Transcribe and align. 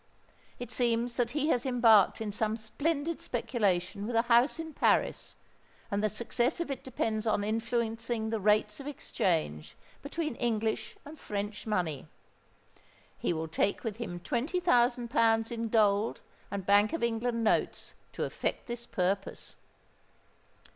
It 0.57 0.71
seems 0.71 1.15
that 1.17 1.29
he 1.37 1.49
has 1.49 1.63
embarked 1.63 2.21
in 2.21 2.31
some 2.31 2.57
splendid 2.57 3.21
speculation 3.21 4.07
with 4.07 4.15
a 4.15 4.23
house 4.23 4.57
in 4.57 4.73
Paris, 4.73 5.35
and 5.91 6.03
the 6.03 6.09
success 6.09 6.59
of 6.59 6.71
it 6.71 6.83
depends 6.83 7.27
on 7.27 7.43
influencing 7.43 8.31
the 8.31 8.39
rates 8.39 8.79
of 8.79 8.87
exchange 8.87 9.75
between 10.01 10.33
English 10.37 10.95
and 11.05 11.19
French 11.19 11.67
money. 11.67 12.07
He 13.19 13.31
will 13.31 13.47
take 13.47 13.83
with 13.83 13.97
him 13.97 14.19
twenty 14.19 14.59
thousand 14.59 15.09
pounds 15.11 15.51
in 15.51 15.69
gold 15.69 16.19
and 16.49 16.65
Bank 16.65 16.93
of 16.93 17.03
England 17.03 17.43
notes 17.43 17.93
to 18.13 18.23
effect 18.23 18.65
this 18.65 18.87
purpose." 18.87 19.55